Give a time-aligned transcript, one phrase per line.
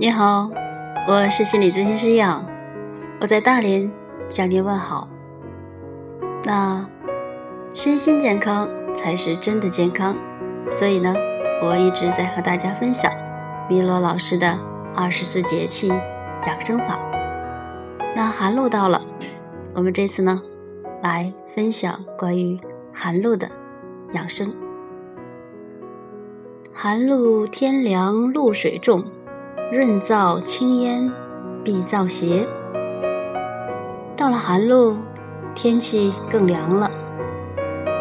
[0.00, 0.48] 你好，
[1.08, 2.46] 我是心理咨询师杨，
[3.20, 3.90] 我在大连
[4.28, 5.08] 向您问好。
[6.44, 6.88] 那
[7.74, 10.14] 身心健康才是真的健康，
[10.70, 11.12] 所以呢，
[11.64, 13.12] 我一直在和大家分享
[13.68, 14.56] 米罗老师的
[14.94, 16.96] 二十四节气养生法。
[18.14, 19.02] 那寒露到了，
[19.74, 20.40] 我们这次呢，
[21.02, 22.56] 来分享关于
[22.92, 23.50] 寒露的
[24.12, 24.54] 养生。
[26.72, 29.04] 寒露天凉，露水重。
[29.70, 31.12] 润燥清咽，
[31.62, 32.48] 必燥邪。
[34.16, 34.96] 到了寒露，
[35.54, 36.90] 天气更凉了，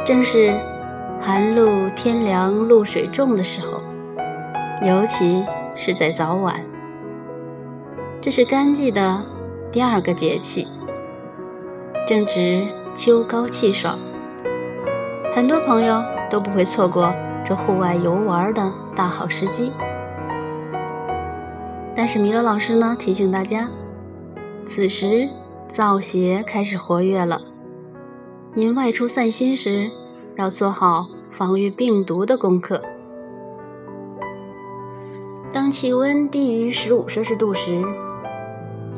[0.06, 0.58] 正是
[1.20, 3.82] 寒露天凉露水重的时候，
[4.82, 5.44] 尤其
[5.76, 6.64] 是在早晚。
[8.22, 9.22] 这是干季的
[9.70, 10.66] 第二个节气，
[12.08, 12.66] 正值
[12.96, 14.00] 秋高气爽，
[15.36, 17.14] 很多朋友都不会错过
[17.46, 19.74] 这户外游玩的大好时机。
[21.98, 23.68] 但是米勒老师呢提醒大家，
[24.64, 25.28] 此时
[25.68, 27.42] 燥邪开始活跃了，
[28.54, 29.90] 您外出散心时
[30.36, 32.80] 要做好防御病毒的功课。
[35.52, 37.84] 当气温低于十五摄氏度时，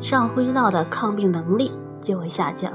[0.02, 2.70] 上呼吸道的抗病能力就会下降，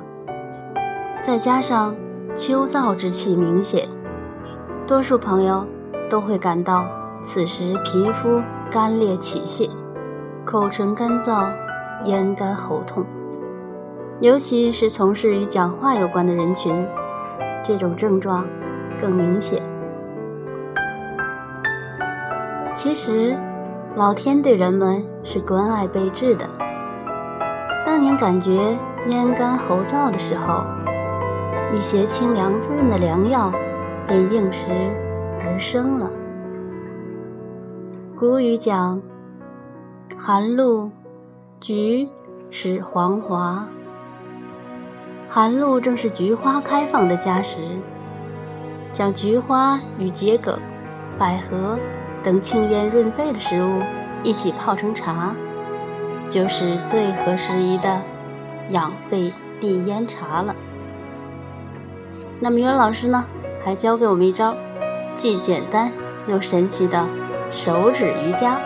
[1.22, 1.96] 再加上
[2.34, 3.88] 秋燥之气明显，
[4.88, 5.64] 多数朋友
[6.10, 6.84] 都会感到
[7.22, 9.70] 此时皮肤干裂起屑。
[10.46, 11.52] 口唇干燥、
[12.04, 13.04] 咽干喉痛，
[14.20, 16.88] 尤其是从事与讲话有关的人群，
[17.64, 18.46] 这种症状
[19.02, 19.60] 更明显。
[22.76, 23.36] 其实，
[23.96, 26.48] 老天对人们是关爱备至的。
[27.84, 30.64] 当您感觉咽干喉燥的时候，
[31.74, 33.52] 一些清凉滋润的良药
[34.08, 34.72] 便应时
[35.42, 36.08] 而生了。
[38.16, 39.02] 古语讲。
[40.14, 40.92] 寒露，
[41.60, 42.08] 菊
[42.52, 43.68] 始黄华。
[45.30, 47.64] 寒露正是菊花开放的佳时，
[48.92, 50.60] 将菊花与桔梗、
[51.18, 51.78] 百合
[52.24, 53.82] 等清咽润肺的食物
[54.24, 55.36] 一起泡成茶，
[56.30, 58.02] 就是最合时宜的
[58.70, 60.56] 养肺利咽茶了。
[62.40, 63.26] 那么，袁老师呢，
[63.64, 64.56] 还教给我们一招
[65.14, 65.92] 既简单
[66.28, 67.06] 又神奇的
[67.52, 68.58] 手指瑜伽。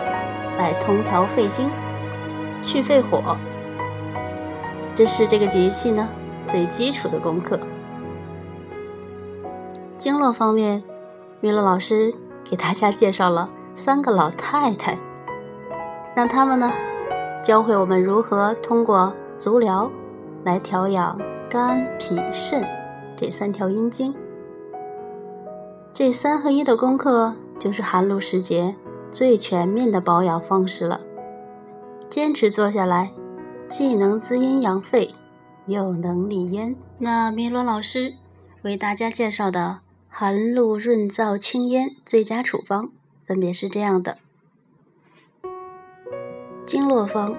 [0.60, 1.70] 来通调肺经，
[2.62, 3.34] 去肺火，
[4.94, 6.06] 这是这个节气呢
[6.46, 7.58] 最基础的功课。
[9.96, 10.82] 经络方面，
[11.40, 14.98] 米乐老师给大家介绍了三个老太太，
[16.14, 16.70] 让他们呢
[17.42, 19.90] 教会我们如何通过足疗
[20.44, 22.62] 来调养肝、脾、肾
[23.16, 24.14] 这三条阴经。
[25.94, 28.74] 这三合一的功课就是寒露时节。
[29.10, 31.00] 最全面的保养方式了，
[32.08, 33.12] 坚持做下来，
[33.68, 35.14] 既能滋阴养肺，
[35.66, 36.76] 又能利咽。
[36.98, 38.14] 那米罗老师
[38.62, 42.90] 为大家介绍的寒露润燥清咽最佳处方，
[43.24, 44.18] 分别是这样的：
[46.64, 47.34] 经络方，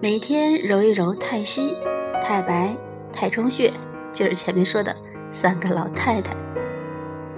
[0.00, 1.74] 每天揉一揉太溪、
[2.22, 2.76] 太白、
[3.12, 3.72] 太冲穴，
[4.12, 4.94] 就是前面说的
[5.30, 6.36] 三个老太太。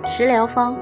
[0.05, 0.77] 食疗方，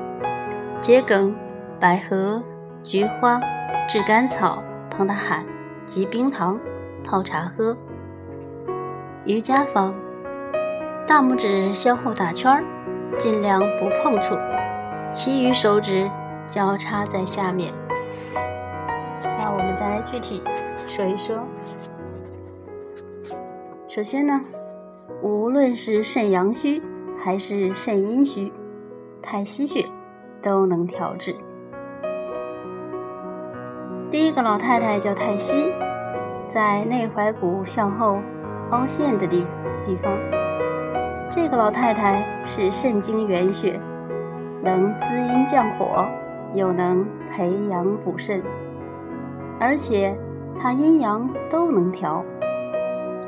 [0.83, 1.46] 桔梗。
[1.79, 2.43] 百合、
[2.83, 3.39] 菊花、
[3.87, 5.45] 炙甘草、胖大海
[5.85, 6.59] 及冰糖
[7.05, 7.77] 泡茶喝。
[9.27, 9.95] 瑜伽方：
[11.07, 12.65] 大拇指相互打圈儿，
[13.19, 14.35] 尽量不碰触，
[15.11, 16.11] 其余手指
[16.47, 17.75] 交叉在下面。
[19.23, 20.43] 那我们再来具体
[20.87, 21.37] 说一说。
[23.87, 24.41] 首先呢，
[25.21, 26.83] 无论是肾阳虚
[27.19, 28.51] 还是肾阴虚，
[29.21, 29.85] 太溪穴
[30.43, 31.37] 都能调治。
[34.09, 35.73] 第一个老太太叫太溪，
[36.47, 38.19] 在内踝骨向后
[38.71, 39.45] 凹陷的地
[39.85, 40.13] 地方。
[41.29, 43.81] 这个老太太是肾经原穴，
[44.63, 46.07] 能滋阴降火，
[46.55, 48.41] 又能培阳补肾，
[49.59, 50.17] 而且
[50.63, 52.25] 她阴阳都能调，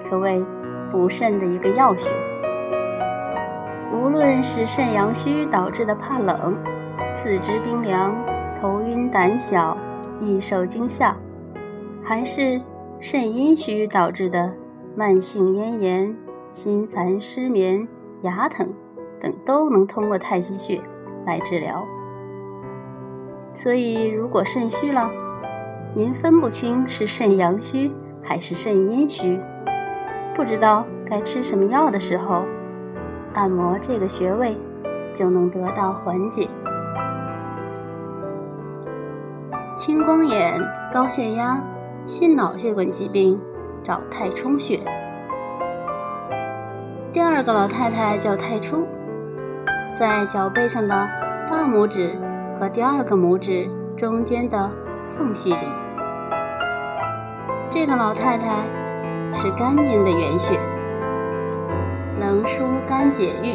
[0.08, 0.44] 可谓
[0.92, 2.08] 补肾的一个要穴。
[3.92, 6.56] 无论是肾阳虚导致的怕冷、
[7.10, 8.14] 四肢冰凉、
[8.60, 9.76] 头晕胆小。
[10.20, 11.16] 易受惊吓，
[12.02, 12.60] 还是
[13.00, 14.52] 肾阴虚导致的
[14.96, 16.16] 慢性咽炎、
[16.52, 17.86] 心烦失眠、
[18.22, 18.68] 牙疼
[19.20, 20.80] 等，都能通过太溪穴
[21.26, 21.84] 来治疗。
[23.54, 25.10] 所以，如果肾虚了，
[25.94, 27.90] 您分不清是肾阳虚
[28.22, 29.40] 还是肾阴虚，
[30.36, 32.44] 不知道该吃什么药的时候，
[33.34, 34.56] 按摩这个穴位
[35.12, 36.48] 就能得到缓解。
[39.78, 40.60] 青光眼、
[40.92, 41.62] 高血压、
[42.08, 43.40] 心脑血管疾病
[43.84, 44.80] 找太冲穴。
[47.12, 48.84] 第二个老太太叫太冲，
[49.96, 51.08] 在脚背上的
[51.48, 52.12] 大拇指
[52.58, 54.68] 和第二个拇指中间的
[55.16, 55.66] 缝隙里。
[57.70, 58.64] 这个老太太
[59.32, 60.58] 是肝经的原穴，
[62.18, 63.54] 能疏肝解郁、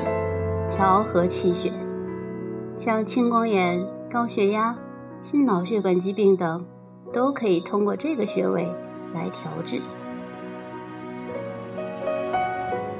[0.73, 1.69] 调和气血。
[2.77, 4.73] 像青光眼、高血压、
[5.23, 6.65] 心脑血管疾病等，
[7.13, 8.67] 都可以通过这个穴位
[9.13, 9.81] 来调治。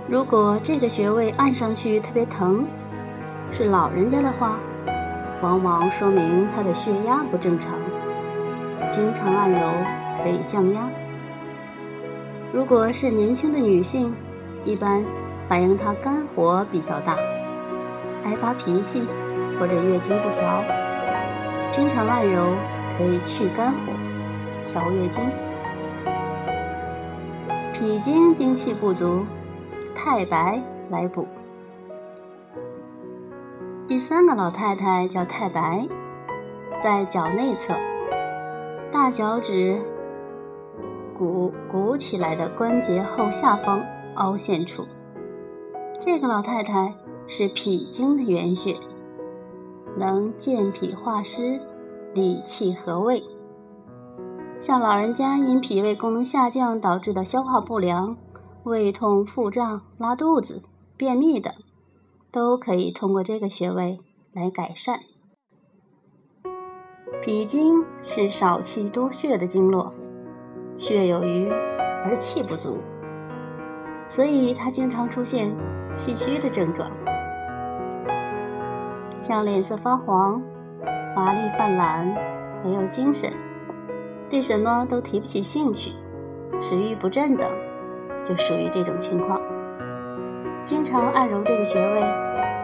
[0.08, 2.66] 如果这个穴位按上去特别疼，
[3.52, 4.58] 是老人家的话，
[5.42, 7.74] 往往说明他的血压不正常。
[8.90, 9.60] 经常按揉
[10.24, 10.90] 可以降压。
[12.54, 14.14] 如果是年轻的女性，
[14.64, 15.04] 一般
[15.50, 17.18] 反映她肝火比较大，
[18.24, 19.04] 爱发脾气
[19.60, 20.64] 或者月经不调，
[21.76, 22.54] 经常按揉
[22.96, 23.92] 可以去肝火、
[24.72, 25.24] 调月经。
[27.74, 29.26] 脾经精气不足。
[29.96, 31.26] 太白来补。
[33.88, 35.88] 第三个老太太叫太白，
[36.84, 37.74] 在脚内侧，
[38.92, 39.82] 大脚趾
[41.18, 43.82] 骨鼓起来的关节后下方
[44.16, 44.86] 凹陷处。
[46.00, 46.94] 这个老太太
[47.28, 48.76] 是脾经的原穴，
[49.98, 51.60] 能健脾化湿、
[52.14, 53.24] 理气和胃。
[54.60, 58.18] 像老人家因脾胃功能下降导致的消化不良。
[58.64, 60.64] 胃痛、腹胀、拉肚子、
[60.96, 61.54] 便秘等，
[62.32, 64.00] 都可以通过这个穴位
[64.32, 65.02] 来改善。
[67.22, 69.94] 脾经是少气多血的经络，
[70.78, 71.50] 血有余
[72.06, 72.78] 而气不足，
[74.08, 75.54] 所以它经常出现
[75.94, 76.90] 气虚的症状，
[79.24, 80.42] 像脸色发黄、
[81.16, 82.06] 乏力泛懒、
[82.64, 83.32] 没有精神、
[84.30, 85.92] 对什么都提不起兴趣、
[86.60, 87.50] 食欲不振等。
[88.26, 89.38] 就属于这种情况，
[90.64, 92.02] 经常按揉这个穴位，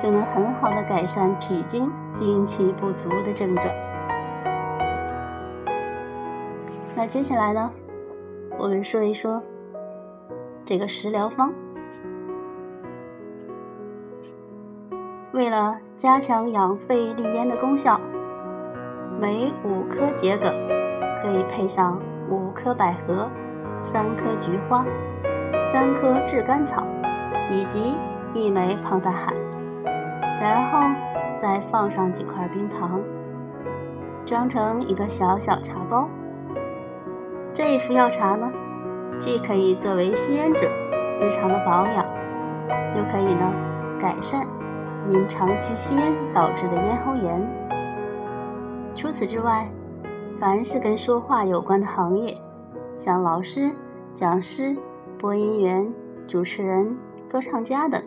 [0.02, 3.66] 就能很好的改善脾经精气不足的症状。
[6.96, 7.70] 那接下来呢，
[8.58, 9.42] 我们说一说
[10.66, 11.54] 这个食疗方。
[15.32, 18.00] 为了加强养肺利咽的功效，
[19.20, 20.52] 每五颗桔梗
[21.22, 22.00] 可以配上
[22.30, 23.30] 五颗百合、
[23.84, 24.86] 三颗菊花。
[25.72, 26.84] 三颗炙甘草，
[27.48, 27.94] 以及
[28.34, 29.32] 一枚胖大海，
[30.42, 30.80] 然后
[31.40, 33.00] 再放上几块冰糖，
[34.26, 36.10] 装成一个小小茶包。
[37.54, 38.52] 这一副药茶呢，
[39.20, 40.68] 既可以作为吸烟者
[41.22, 42.04] 日常的保养，
[42.96, 43.54] 又可以呢
[44.02, 44.48] 改善
[45.10, 47.42] 因长期吸烟导致的咽喉炎。
[48.96, 49.68] 除此之外，
[50.40, 52.38] 凡是跟说话有关的行业，
[52.96, 53.72] 像老师、
[54.14, 54.76] 讲师。
[55.18, 55.94] 播音员、
[56.30, 56.98] 主持人、
[57.30, 58.02] 歌唱家等，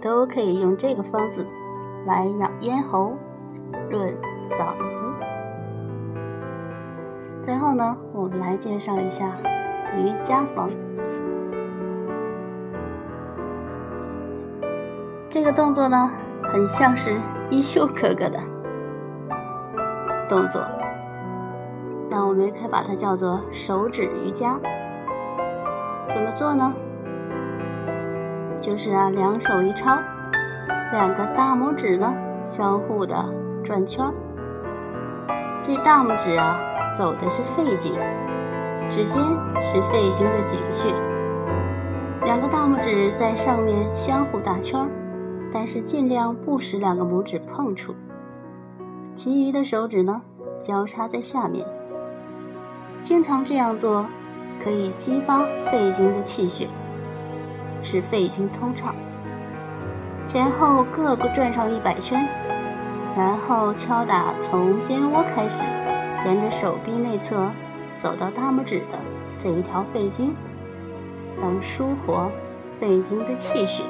[0.00, 1.46] 都可以用这个方子
[2.06, 3.12] 来养咽喉、
[3.90, 5.04] 润嗓子。
[7.42, 9.30] 最后呢，我们来介绍一下
[9.98, 10.70] 瑜伽房。
[15.28, 16.10] 这个动作呢，
[16.52, 18.38] 很像是一休哥哥的
[20.28, 20.62] 动作，
[22.10, 24.58] 那我们也可以把它叫做手指瑜伽。
[26.08, 26.72] 怎么做呢？
[28.60, 29.98] 就是啊，两手一抄，
[30.92, 32.12] 两个大拇指呢
[32.44, 33.14] 相互的
[33.62, 34.12] 转圈儿。
[35.62, 36.58] 这大拇指啊
[36.96, 37.92] 走的是肺经，
[38.90, 39.22] 指尖
[39.62, 40.94] 是肺经的井穴，
[42.24, 44.88] 两个大拇指在上面相互打圈儿，
[45.52, 47.94] 但是尽量不使两个拇指碰触。
[49.14, 50.22] 其余的手指呢
[50.60, 51.66] 交叉在下面，
[53.02, 54.06] 经常这样做。
[54.60, 56.66] 可以激发肺经的气血，
[57.80, 58.92] 使肺经通畅。
[60.26, 62.26] 前后各个转上一百圈，
[63.16, 65.62] 然后敲打从肩窝开始，
[66.26, 67.48] 沿着手臂内侧
[67.98, 68.98] 走到大拇指的
[69.38, 70.34] 这一条肺经，
[71.40, 72.28] 能舒活
[72.80, 73.84] 肺经的气血。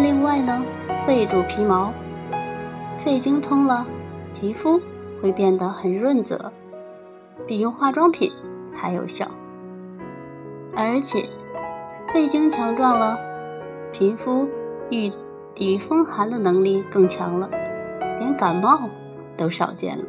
[0.00, 0.64] 另外呢，
[1.04, 1.92] 肺主皮毛。
[3.04, 3.84] 肺经通了，
[4.34, 4.80] 皮肤
[5.20, 6.52] 会变得很润泽，
[7.46, 8.30] 比用化妆品
[8.72, 9.26] 还有效。
[10.76, 11.28] 而且，
[12.12, 13.18] 肺经强壮了，
[13.92, 14.46] 皮肤
[14.90, 15.10] 御
[15.54, 17.50] 抵风寒的能力更强了，
[18.20, 18.88] 连感冒
[19.36, 20.04] 都少见了。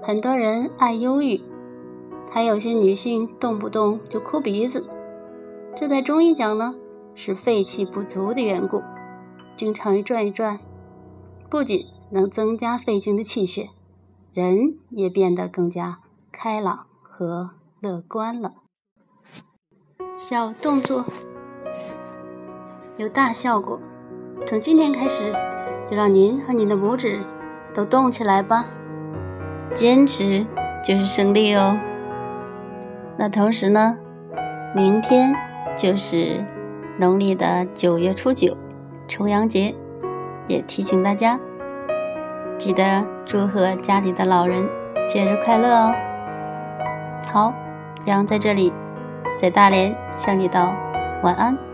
[0.00, 1.40] 很多人爱忧郁，
[2.30, 4.84] 还有些女性动不动就哭鼻子，
[5.74, 6.76] 这在中医讲呢，
[7.22, 8.82] 是肺气不足的缘故。
[9.54, 10.58] 经常转一转，
[11.50, 13.68] 不仅能增加肺经的气血，
[14.32, 15.98] 人也变得更加
[16.32, 18.54] 开朗和乐观了。
[20.16, 21.04] 小动作
[22.96, 23.78] 有大效果，
[24.46, 25.30] 从今天开始，
[25.86, 27.22] 就让您和您的拇指
[27.74, 28.64] 都动起来吧！
[29.74, 30.46] 坚持
[30.82, 31.78] 就是胜利哦。
[33.18, 33.98] 那同时呢，
[34.74, 35.34] 明天
[35.76, 36.42] 就是
[37.00, 38.54] 农历的九月初九，
[39.08, 39.74] 重阳节，
[40.46, 41.40] 也提醒大家
[42.58, 44.68] 记得祝贺家里的老人
[45.08, 45.94] 节日快乐哦。
[47.32, 47.54] 好，
[48.04, 48.70] 阳在这里，
[49.34, 50.74] 在大连向你道
[51.22, 51.69] 晚安。